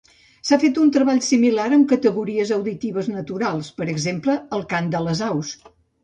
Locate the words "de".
4.97-5.03